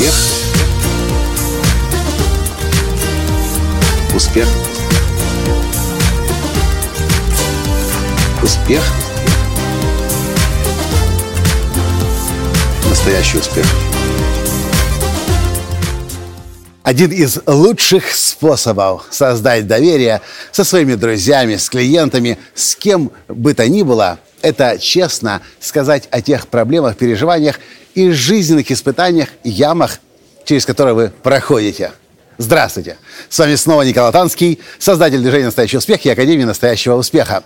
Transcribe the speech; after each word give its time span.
Успех. 0.00 0.14
Успех. 4.14 4.48
Успех. 8.42 8.82
Настоящий 12.88 13.38
успех. 13.38 13.66
Один 16.82 17.10
из 17.12 17.38
лучших 17.46 18.10
способов 18.14 19.04
создать 19.10 19.66
доверие 19.66 20.22
со 20.50 20.64
своими 20.64 20.94
друзьями, 20.94 21.56
с 21.56 21.68
клиентами, 21.68 22.38
с 22.54 22.74
кем 22.74 23.12
бы 23.28 23.52
то 23.52 23.68
ни 23.68 23.82
было, 23.82 24.18
это 24.42 24.78
честно 24.78 25.42
сказать 25.60 26.08
о 26.10 26.20
тех 26.20 26.48
проблемах, 26.48 26.96
переживаниях 26.96 27.60
и 27.94 28.10
жизненных 28.10 28.70
испытаниях, 28.70 29.28
ямах, 29.44 29.98
через 30.44 30.64
которые 30.64 30.94
вы 30.94 31.12
проходите. 31.22 31.92
Здравствуйте! 32.38 32.96
С 33.28 33.38
вами 33.38 33.54
снова 33.54 33.82
Николай 33.82 34.12
Танский, 34.12 34.60
создатель 34.78 35.20
движения 35.20 35.46
«Настоящий 35.46 35.76
успех» 35.76 36.04
и 36.06 36.10
Академии 36.10 36.44
«Настоящего 36.44 36.94
успеха». 36.96 37.44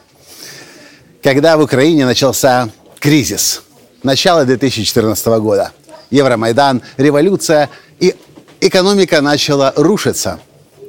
Когда 1.23 1.57
в 1.57 1.63
Украине 1.63 2.07
начался 2.07 2.71
кризис, 3.01 3.63
начало 4.03 4.45
2014 4.45 5.27
года, 5.41 5.73
Евромайдан, 6.11 6.83
революция 6.97 7.71
и 7.99 8.15
экономика 8.61 9.21
начала 9.21 9.73
рушиться. 9.75 10.39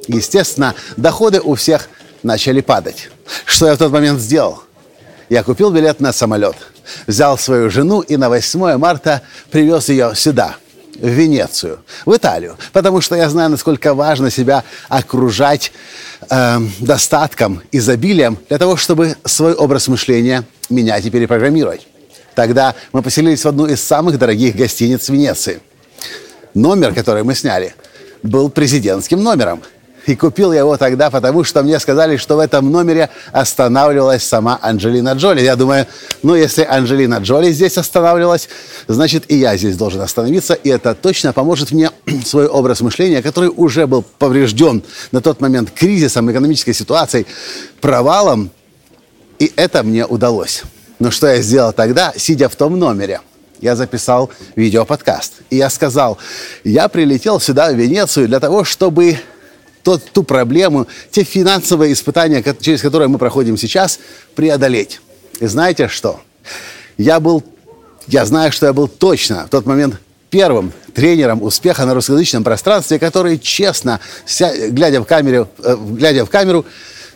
Естественно, 0.06 0.74
доходы 0.96 1.40
у 1.40 1.56
всех 1.56 1.88
начали 2.22 2.60
падать. 2.60 3.10
Что 3.44 3.66
я 3.66 3.74
в 3.74 3.78
тот 3.78 3.90
момент 3.90 4.20
сделал? 4.20 4.62
Я 5.28 5.42
купил 5.42 5.70
билет 5.70 6.00
на 6.00 6.12
самолет, 6.12 6.56
взял 7.06 7.36
свою 7.38 7.70
жену 7.70 8.00
и 8.00 8.16
на 8.16 8.28
8 8.28 8.76
марта 8.78 9.22
привез 9.50 9.88
ее 9.88 10.12
сюда, 10.14 10.56
в 10.94 11.06
Венецию, 11.06 11.80
в 12.06 12.16
Италию, 12.16 12.56
потому 12.72 13.00
что 13.00 13.16
я 13.16 13.28
знаю, 13.28 13.50
насколько 13.50 13.92
важно 13.92 14.30
себя 14.30 14.64
окружать 14.88 15.72
э, 16.30 16.58
достатком, 16.80 17.62
изобилием 17.72 18.38
для 18.48 18.58
того, 18.58 18.76
чтобы 18.76 19.16
свой 19.24 19.52
образ 19.54 19.88
мышления 19.88 20.44
менять 20.70 21.04
и 21.04 21.10
перепрограммировать. 21.10 21.86
Тогда 22.34 22.74
мы 22.92 23.02
поселились 23.02 23.44
в 23.44 23.48
одну 23.48 23.66
из 23.66 23.82
самых 23.82 24.18
дорогих 24.18 24.56
гостиниц 24.56 25.08
Венеции– 25.08 25.60
номер, 26.56 26.94
который 26.94 27.22
мы 27.22 27.34
сняли, 27.34 27.74
был 28.22 28.50
президентским 28.50 29.22
номером. 29.22 29.62
И 30.06 30.14
купил 30.14 30.52
я 30.52 30.60
его 30.60 30.76
тогда, 30.76 31.10
потому 31.10 31.42
что 31.42 31.62
мне 31.62 31.78
сказали, 31.80 32.16
что 32.16 32.36
в 32.36 32.38
этом 32.38 32.70
номере 32.70 33.10
останавливалась 33.32 34.22
сама 34.22 34.58
Анджелина 34.62 35.14
Джоли. 35.14 35.40
Я 35.40 35.56
думаю, 35.56 35.86
ну, 36.22 36.34
если 36.36 36.62
Анджелина 36.62 37.18
Джоли 37.18 37.50
здесь 37.50 37.76
останавливалась, 37.76 38.48
значит, 38.86 39.24
и 39.28 39.36
я 39.36 39.56
здесь 39.56 39.76
должен 39.76 40.00
остановиться. 40.00 40.54
И 40.54 40.68
это 40.68 40.94
точно 40.94 41.32
поможет 41.32 41.72
мне 41.72 41.90
свой 42.24 42.46
образ 42.46 42.80
мышления, 42.80 43.20
который 43.20 43.50
уже 43.54 43.86
был 43.86 44.02
поврежден 44.02 44.82
на 45.10 45.20
тот 45.20 45.40
момент 45.40 45.70
кризисом, 45.72 46.30
экономической 46.30 46.72
ситуацией, 46.72 47.26
провалом. 47.80 48.50
И 49.38 49.52
это 49.56 49.82
мне 49.82 50.06
удалось. 50.06 50.62
Но 50.98 51.10
что 51.10 51.26
я 51.26 51.42
сделал 51.42 51.72
тогда, 51.72 52.12
сидя 52.16 52.48
в 52.48 52.56
том 52.56 52.78
номере– 52.78 53.20
я 53.60 53.74
записал 53.74 54.30
видеоподкаст. 54.54 55.32
И 55.50 55.56
я 55.56 55.70
сказал, 55.70 56.18
я 56.62 56.88
прилетел 56.88 57.40
сюда, 57.40 57.72
в 57.72 57.74
Венецию, 57.74 58.28
для 58.28 58.38
того, 58.38 58.64
чтобы 58.64 59.18
тот, 59.86 60.02
ту 60.02 60.24
проблему, 60.24 60.88
те 61.12 61.22
финансовые 61.22 61.92
испытания, 61.92 62.42
через 62.60 62.82
которые 62.82 63.06
мы 63.06 63.18
проходим 63.18 63.56
сейчас, 63.56 64.00
преодолеть. 64.34 65.00
И 65.38 65.46
знаете 65.46 65.86
что? 65.86 66.20
Я 66.98 67.20
был, 67.20 67.44
я 68.08 68.24
знаю, 68.24 68.50
что 68.50 68.66
я 68.66 68.72
был 68.72 68.88
точно 68.88 69.46
в 69.46 69.50
тот 69.50 69.64
момент 69.64 69.94
первым 70.28 70.72
тренером 70.92 71.40
успеха 71.40 71.86
на 71.86 71.94
русскоязычном 71.94 72.42
пространстве, 72.42 72.98
который 72.98 73.38
честно, 73.38 74.00
глядя 74.70 75.02
в 75.02 75.04
камеру, 75.04 75.48
э, 75.62 75.76
глядя 75.90 76.24
в 76.24 76.30
камеру, 76.30 76.66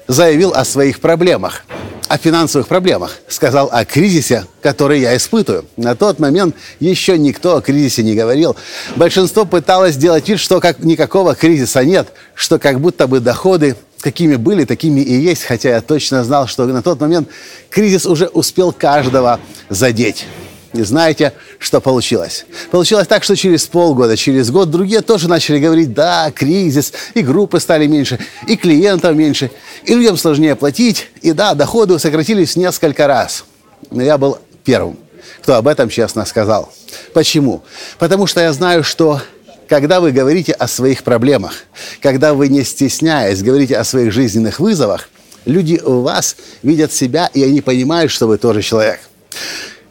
заявил 0.06 0.52
о 0.54 0.64
своих 0.64 1.00
проблемах 1.00 1.64
о 2.10 2.18
финансовых 2.18 2.66
проблемах, 2.66 3.18
сказал 3.28 3.68
о 3.70 3.84
кризисе, 3.84 4.44
который 4.62 4.98
я 4.98 5.16
испытываю. 5.16 5.64
На 5.76 5.94
тот 5.94 6.18
момент 6.18 6.56
еще 6.80 7.16
никто 7.16 7.56
о 7.56 7.60
кризисе 7.60 8.02
не 8.02 8.16
говорил. 8.16 8.56
Большинство 8.96 9.44
пыталось 9.44 9.94
сделать 9.94 10.28
вид, 10.28 10.40
что 10.40 10.58
как 10.58 10.80
никакого 10.80 11.36
кризиса 11.36 11.84
нет, 11.84 12.08
что 12.34 12.58
как 12.58 12.80
будто 12.80 13.06
бы 13.06 13.20
доходы 13.20 13.76
какими 14.00 14.34
были, 14.34 14.64
такими 14.64 15.00
и 15.00 15.20
есть, 15.20 15.44
хотя 15.44 15.68
я 15.68 15.80
точно 15.80 16.24
знал, 16.24 16.48
что 16.48 16.66
на 16.66 16.82
тот 16.82 16.98
момент 17.00 17.28
кризис 17.68 18.06
уже 18.06 18.26
успел 18.26 18.72
каждого 18.72 19.38
задеть. 19.68 20.26
И 20.72 20.82
знаете, 20.82 21.32
что 21.58 21.80
получилось? 21.80 22.46
Получилось 22.70 23.08
так, 23.08 23.24
что 23.24 23.34
через 23.34 23.66
полгода, 23.66 24.16
через 24.16 24.50
год 24.50 24.70
другие 24.70 25.00
тоже 25.00 25.28
начали 25.28 25.58
говорить, 25.58 25.92
да, 25.92 26.30
кризис, 26.30 26.92
и 27.14 27.22
группы 27.22 27.58
стали 27.58 27.86
меньше, 27.86 28.20
и 28.46 28.56
клиентов 28.56 29.16
меньше, 29.16 29.50
и 29.84 29.94
людям 29.94 30.16
сложнее 30.16 30.54
платить, 30.54 31.08
и 31.22 31.32
да, 31.32 31.54
доходы 31.54 31.98
сократились 31.98 32.54
несколько 32.54 33.08
раз. 33.08 33.44
Но 33.90 34.02
я 34.02 34.16
был 34.16 34.38
первым, 34.62 34.96
кто 35.42 35.56
об 35.56 35.66
этом 35.66 35.88
честно 35.88 36.24
сказал. 36.24 36.72
Почему? 37.14 37.64
Потому 37.98 38.28
что 38.28 38.40
я 38.40 38.52
знаю, 38.52 38.84
что 38.84 39.20
когда 39.68 40.00
вы 40.00 40.12
говорите 40.12 40.52
о 40.52 40.68
своих 40.68 41.02
проблемах, 41.02 41.64
когда 42.00 42.34
вы 42.34 42.48
не 42.48 42.62
стесняясь 42.62 43.42
говорите 43.42 43.76
о 43.76 43.84
своих 43.84 44.12
жизненных 44.12 44.60
вызовах, 44.60 45.08
люди 45.46 45.80
у 45.84 46.02
вас 46.02 46.36
видят 46.62 46.92
себя, 46.92 47.28
и 47.34 47.42
они 47.42 47.60
понимают, 47.60 48.12
что 48.12 48.28
вы 48.28 48.38
тоже 48.38 48.62
человек. 48.62 49.00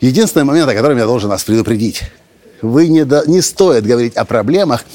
Единственный 0.02 0.44
момент, 0.44 0.70
о 0.70 0.76
котором 0.76 0.98
я 0.98 1.06
должен 1.06 1.30
вас 1.30 1.44
предупредить. 1.44 2.04
Вы 2.62 2.88
не, 2.88 3.06
до, 3.06 3.24
не 3.28 3.42
стоит 3.42 3.86
говорить 3.86 4.16
о 4.16 4.26
проблемах, 4.26 4.86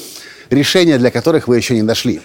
решения 0.49 0.97
для 0.97 1.11
которых 1.11 1.47
вы 1.47 1.57
еще 1.57 1.75
не 1.75 1.83
дошли. 1.83 2.21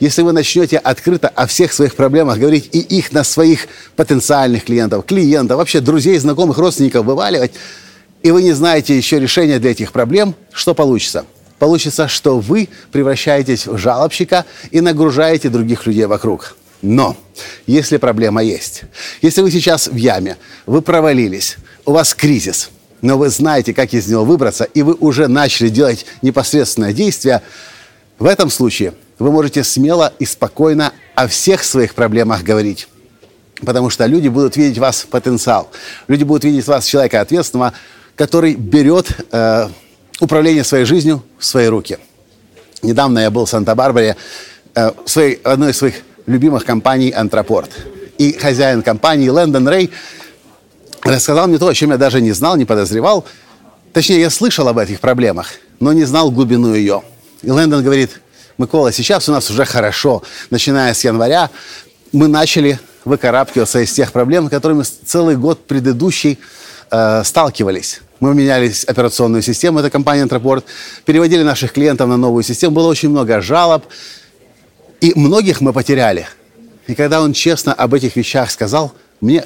Если 0.00 0.22
вы 0.22 0.32
начнете 0.32 0.78
открыто 0.78 1.28
о 1.28 1.46
всех 1.46 1.72
своих 1.72 1.94
проблемах 1.94 2.38
говорить 2.38 2.68
и 2.72 2.80
их 2.80 3.12
на 3.12 3.24
своих 3.24 3.68
потенциальных 3.96 4.64
клиентов, 4.64 5.04
клиентов, 5.04 5.58
вообще 5.58 5.80
друзей, 5.80 6.18
знакомых, 6.18 6.58
родственников 6.58 7.04
вываливать, 7.04 7.52
и 8.22 8.30
вы 8.30 8.42
не 8.42 8.52
знаете 8.52 8.96
еще 8.96 9.20
решения 9.20 9.58
для 9.58 9.72
этих 9.72 9.92
проблем, 9.92 10.34
что 10.52 10.74
получится? 10.74 11.26
Получится, 11.58 12.06
что 12.08 12.38
вы 12.38 12.68
превращаетесь 12.92 13.66
в 13.66 13.78
жалобщика 13.78 14.44
и 14.70 14.80
нагружаете 14.80 15.48
других 15.48 15.86
людей 15.86 16.06
вокруг. 16.06 16.56
Но 16.82 17.16
если 17.66 17.96
проблема 17.96 18.42
есть, 18.42 18.82
если 19.22 19.40
вы 19.40 19.50
сейчас 19.50 19.88
в 19.88 19.96
яме, 19.96 20.36
вы 20.66 20.82
провалились, 20.82 21.56
у 21.86 21.92
вас 21.92 22.14
кризис, 22.14 22.70
но 23.00 23.16
вы 23.16 23.30
знаете, 23.30 23.72
как 23.72 23.94
из 23.94 24.08
него 24.08 24.24
выбраться, 24.24 24.64
и 24.64 24.82
вы 24.82 24.94
уже 24.94 25.28
начали 25.28 25.68
делать 25.68 26.04
непосредственное 26.20 26.92
действие, 26.92 27.42
в 28.18 28.26
этом 28.26 28.50
случае 28.50 28.94
вы 29.18 29.30
можете 29.30 29.64
смело 29.64 30.12
и 30.18 30.26
спокойно 30.26 30.92
о 31.14 31.28
всех 31.28 31.64
своих 31.64 31.94
проблемах 31.94 32.42
говорить. 32.42 32.88
Потому 33.64 33.88
что 33.88 34.04
люди 34.04 34.28
будут 34.28 34.56
видеть 34.56 34.76
в 34.76 34.80
вас 34.80 35.06
потенциал. 35.08 35.70
Люди 36.08 36.24
будут 36.24 36.44
видеть 36.44 36.64
в 36.64 36.68
вас 36.68 36.84
человека 36.84 37.22
ответственного, 37.22 37.72
который 38.14 38.54
берет 38.54 39.06
э, 39.32 39.68
управление 40.20 40.64
своей 40.64 40.84
жизнью 40.84 41.22
в 41.38 41.44
свои 41.44 41.66
руки. 41.66 41.98
Недавно 42.82 43.20
я 43.20 43.30
был 43.30 43.46
в 43.46 43.50
Санта-Барбаре, 43.50 44.16
э, 44.74 44.90
в 45.04 45.08
своей, 45.08 45.36
одной 45.42 45.70
из 45.70 45.78
своих 45.78 45.94
любимых 46.26 46.64
компаний 46.64 47.10
«Антропорт». 47.12 47.70
И 48.18 48.32
хозяин 48.32 48.82
компании 48.82 49.28
Лэндон 49.28 49.68
Рэй 49.68 49.90
рассказал 51.10 51.46
мне 51.46 51.58
то, 51.58 51.68
о 51.68 51.74
чем 51.74 51.90
я 51.90 51.98
даже 51.98 52.20
не 52.20 52.32
знал, 52.32 52.56
не 52.56 52.64
подозревал. 52.64 53.24
Точнее, 53.92 54.20
я 54.20 54.30
слышал 54.30 54.66
об 54.68 54.78
этих 54.78 55.00
проблемах, 55.00 55.48
но 55.80 55.92
не 55.92 56.04
знал 56.04 56.30
глубину 56.30 56.74
ее. 56.74 57.02
И 57.42 57.50
Лэндон 57.50 57.82
говорит, 57.82 58.20
Микола, 58.58 58.92
сейчас 58.92 59.28
у 59.28 59.32
нас 59.32 59.50
уже 59.50 59.64
хорошо. 59.64 60.22
Начиная 60.50 60.92
с 60.94 61.04
января 61.04 61.50
мы 62.12 62.28
начали 62.28 62.78
выкарабкиваться 63.04 63.80
из 63.80 63.92
тех 63.92 64.12
проблем, 64.12 64.46
с 64.46 64.50
которыми 64.50 64.82
целый 64.82 65.36
год 65.36 65.66
предыдущий 65.66 66.38
э, 66.90 67.22
сталкивались. 67.24 68.00
Мы 68.20 68.34
меняли 68.34 68.72
операционную 68.86 69.42
систему, 69.42 69.78
это 69.78 69.90
компания 69.90 70.22
Антропорт, 70.22 70.64
переводили 71.04 71.42
наших 71.42 71.72
клиентов 71.72 72.08
на 72.08 72.16
новую 72.16 72.42
систему. 72.42 72.74
Было 72.74 72.88
очень 72.88 73.10
много 73.10 73.40
жалоб, 73.40 73.84
и 75.00 75.12
многих 75.14 75.60
мы 75.60 75.72
потеряли. 75.72 76.26
И 76.86 76.94
когда 76.94 77.20
он 77.20 77.32
честно 77.32 77.74
об 77.74 77.92
этих 77.94 78.16
вещах 78.16 78.50
сказал, 78.50 78.92
мне 79.20 79.44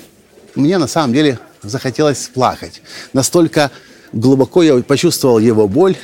мне 0.55 0.79
на 0.79 0.87
самом 0.87 1.13
деле 1.13 1.39
захотелось 1.63 2.31
плакать. 2.33 2.83
Настолько 3.13 3.71
глубоко 4.13 4.63
я 4.63 4.77
почувствовал 4.83 5.39
его 5.39 5.69
боль, 5.69 5.97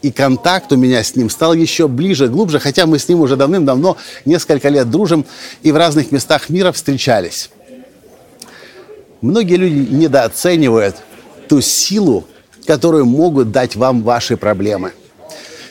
и 0.00 0.12
контакт 0.12 0.72
у 0.72 0.76
меня 0.76 1.02
с 1.02 1.16
ним 1.16 1.28
стал 1.28 1.54
еще 1.54 1.88
ближе, 1.88 2.28
глубже, 2.28 2.60
хотя 2.60 2.86
мы 2.86 2.98
с 2.98 3.08
ним 3.08 3.20
уже 3.20 3.36
давным-давно, 3.36 3.96
несколько 4.24 4.68
лет 4.68 4.90
дружим 4.90 5.26
и 5.62 5.72
в 5.72 5.76
разных 5.76 6.12
местах 6.12 6.48
мира 6.50 6.70
встречались. 6.72 7.50
Многие 9.20 9.56
люди 9.56 9.92
недооценивают 9.92 10.96
ту 11.48 11.60
силу, 11.60 12.26
которую 12.66 13.06
могут 13.06 13.50
дать 13.50 13.74
вам 13.74 14.02
ваши 14.02 14.36
проблемы– 14.36 14.92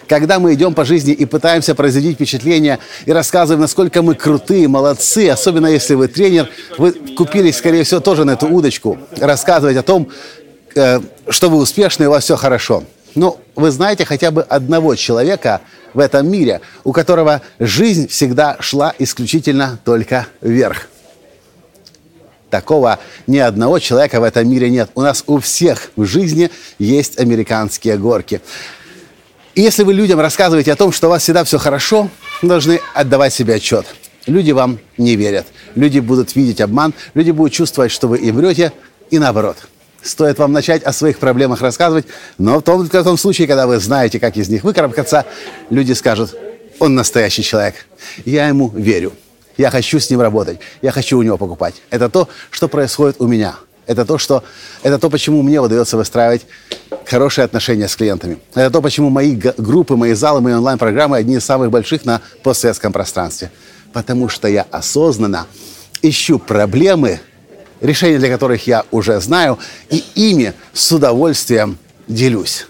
когда 0.07 0.39
мы 0.39 0.53
идем 0.53 0.73
по 0.73 0.85
жизни 0.85 1.13
и 1.13 1.25
пытаемся 1.25 1.75
производить 1.75 2.15
впечатление 2.15 2.79
и 3.05 3.11
рассказываем, 3.11 3.61
насколько 3.61 4.01
мы 4.01 4.15
крутые, 4.15 4.67
молодцы, 4.67 5.29
особенно 5.29 5.67
если 5.67 5.95
вы 5.95 6.07
тренер, 6.07 6.49
вы 6.77 6.93
купились, 6.93 7.57
скорее 7.57 7.83
всего, 7.83 7.99
тоже 7.99 8.25
на 8.25 8.31
эту 8.31 8.47
удочку, 8.47 8.97
рассказывать 9.17 9.77
о 9.77 9.83
том, 9.83 10.09
э, 10.75 10.99
что 11.29 11.49
вы 11.49 11.57
успешны, 11.57 12.07
у 12.07 12.11
вас 12.11 12.23
все 12.23 12.35
хорошо. 12.35 12.83
Ну, 13.15 13.39
вы 13.55 13.71
знаете 13.71 14.05
хотя 14.05 14.31
бы 14.31 14.43
одного 14.43 14.95
человека 14.95 15.61
в 15.93 15.99
этом 15.99 16.29
мире, 16.29 16.61
у 16.83 16.91
которого 16.91 17.41
жизнь 17.59 18.07
всегда 18.07 18.57
шла 18.59 18.93
исключительно 18.99 19.79
только 19.83 20.27
вверх. 20.41 20.87
Такого 22.49 22.99
ни 23.25 23.39
одного 23.39 23.79
человека 23.79 24.21
в 24.21 24.23
этом 24.23 24.49
мире 24.49 24.69
нет. 24.69 24.89
У 24.95 25.01
нас 25.01 25.23
у 25.27 25.39
всех 25.39 25.89
в 25.95 26.05
жизни 26.05 26.49
есть 26.79 27.19
американские 27.19 27.97
горки. 27.97 28.41
И 29.57 29.61
если 29.61 29.81
вы 29.81 29.95
людям 29.95 30.19
рассказываете 30.19 30.71
о 30.71 30.75
том, 30.75 30.91
что 30.91 31.07
у 31.07 31.09
вас 31.09 31.23
всегда 31.23 31.43
все 31.43 31.57
хорошо, 31.57 32.11
должны 32.43 32.79
отдавать 32.93 33.33
себе 33.33 33.55
отчет. 33.55 33.87
Люди 34.27 34.51
вам 34.51 34.77
не 34.99 35.15
верят. 35.15 35.47
Люди 35.73 35.97
будут 35.97 36.35
видеть 36.35 36.61
обман, 36.61 36.93
люди 37.15 37.31
будут 37.31 37.53
чувствовать, 37.53 37.91
что 37.91 38.07
вы 38.07 38.19
им 38.19 38.35
врете, 38.35 38.71
и 39.09 39.17
наоборот. 39.17 39.57
Стоит 40.03 40.37
вам 40.37 40.51
начать 40.51 40.83
о 40.83 40.93
своих 40.93 41.17
проблемах 41.17 41.61
рассказывать, 41.61 42.05
но 42.37 42.59
в 42.59 42.61
том, 42.61 42.83
в 42.83 42.89
том 42.89 43.17
случае, 43.17 43.47
когда 43.47 43.65
вы 43.65 43.79
знаете, 43.79 44.19
как 44.19 44.37
из 44.37 44.47
них 44.47 44.63
выкарабкаться, 44.63 45.25
люди 45.71 45.93
скажут, 45.93 46.35
он 46.77 46.93
настоящий 46.93 47.41
человек. 47.41 47.87
Я 48.25 48.49
ему 48.49 48.69
верю. 48.69 49.13
Я 49.57 49.71
хочу 49.71 49.99
с 49.99 50.07
ним 50.11 50.21
работать. 50.21 50.59
Я 50.83 50.91
хочу 50.91 51.17
у 51.17 51.23
него 51.23 51.37
покупать. 51.37 51.81
Это 51.89 52.09
то, 52.09 52.29
что 52.51 52.67
происходит 52.67 53.15
у 53.17 53.25
меня. 53.25 53.55
Это 53.87 54.05
то, 54.05 54.17
что, 54.17 54.43
это 54.83 54.99
то, 54.99 55.09
почему 55.09 55.41
мне 55.41 55.59
удается 55.59 55.97
выстраивать 55.97 56.45
хорошие 57.05 57.45
отношения 57.45 57.87
с 57.87 57.95
клиентами. 57.95 58.37
Это 58.53 58.69
то, 58.69 58.81
почему 58.81 59.09
мои 59.09 59.35
группы, 59.35 59.95
мои 59.95 60.13
залы, 60.13 60.41
мои 60.41 60.53
онлайн-программы 60.53 61.17
одни 61.17 61.37
из 61.37 61.45
самых 61.45 61.71
больших 61.71 62.05
на 62.05 62.21
постсоветском 62.43 62.91
пространстве. 62.91 63.49
Потому 63.93 64.27
что 64.27 64.49
я 64.49 64.67
осознанно 64.71 65.47
ищу 66.01 66.37
проблемы, 66.37 67.21
решения 67.79 68.19
для 68.19 68.29
которых 68.29 68.67
я 68.67 68.83
уже 68.91 69.19
знаю, 69.21 69.57
и 69.89 70.03
ими 70.15 70.53
с 70.73 70.91
удовольствием 70.91 71.77
делюсь. 72.07 72.67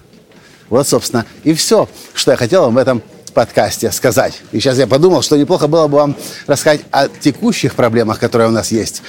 Вот, 0.69 0.87
собственно, 0.87 1.25
и 1.43 1.53
все, 1.53 1.89
что 2.13 2.31
я 2.31 2.37
хотел 2.37 2.63
вам 2.65 2.75
в 2.75 2.77
этом 2.77 3.01
подкасте 3.33 3.91
сказать. 3.91 4.41
И 4.51 4.59
сейчас 4.59 4.77
я 4.77 4.87
подумал, 4.87 5.21
что 5.21 5.37
неплохо 5.37 5.67
было 5.67 5.87
бы 5.87 5.97
вам 5.97 6.15
рассказать 6.47 6.81
о 6.91 7.07
текущих 7.07 7.75
проблемах, 7.75 8.19
которые 8.19 8.49
у 8.49 8.51
нас 8.51 8.71
есть. 8.71 9.01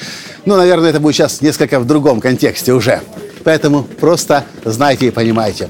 Но, 0.44 0.56
наверное, 0.56 0.90
это 0.90 1.00
будет 1.00 1.17
сейчас 1.17 1.40
несколько 1.40 1.81
в 1.81 1.87
другом 1.87 2.20
контексте 2.20 2.73
уже. 2.73 3.00
Поэтому 3.44 3.82
просто 3.82 4.44
знайте 4.64 5.08
и 5.08 5.11
понимайте. 5.11 5.69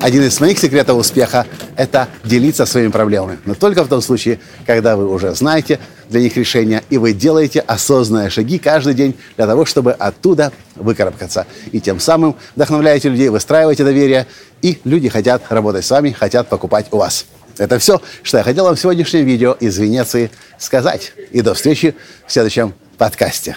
Один 0.00 0.22
из 0.22 0.38
моих 0.40 0.58
секретов 0.58 0.98
успеха– 0.98 1.46
это 1.76 2.08
делиться 2.22 2.66
своими 2.66 2.90
проблемами. 2.90 3.38
Но 3.44 3.54
только 3.54 3.82
в 3.82 3.88
том 3.88 4.02
случае, 4.02 4.38
когда 4.66 4.96
вы 4.96 5.08
уже 5.08 5.34
знаете 5.34 5.80
для 6.10 6.20
них 6.20 6.36
решения, 6.36 6.82
и 6.90 6.98
вы 6.98 7.12
делаете 7.12 7.60
осознанные 7.60 8.30
шаги 8.30 8.58
каждый 8.58 8.94
день 8.94 9.16
для 9.36 9.46
того, 9.46 9.64
чтобы 9.64 9.92
оттуда 9.92 10.52
выкарабкаться. 10.74 11.46
И 11.72 11.80
тем 11.80 11.98
самым 11.98 12.36
вдохновляете 12.54 13.08
людей, 13.08 13.30
выстраиваете 13.30 13.84
доверие, 13.84 14.26
и 14.62 14.78
люди 14.84 15.08
хотят 15.08 15.42
работать 15.48 15.84
с 15.84 15.90
вами, 15.90 16.12
хотят 16.12 16.48
покупать 16.48 16.86
у 16.90 16.98
вас. 16.98 17.26
Это 17.58 17.78
все, 17.78 18.00
что 18.22 18.38
я 18.38 18.44
хотел 18.44 18.64
вам 18.64 18.76
в 18.76 18.80
сегодняшнем 18.80 19.24
видео 19.24 19.52
из 19.58 19.78
Венеции 19.78 20.30
сказать. 20.58 21.12
И 21.32 21.40
до 21.40 21.54
встречи 21.54 21.94
в 22.26 22.32
следующем 22.32 22.74
подкасте. 22.98 23.56